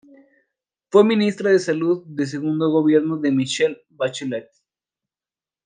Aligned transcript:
Fue 0.89 1.03
ministra 1.03 1.51
de 1.51 1.59
Salud 1.59 2.03
del 2.07 2.25
segundo 2.25 2.71
gobierno 2.71 3.17
de 3.17 3.29
Michelle 3.31 3.83
Bachelet. 3.89 4.49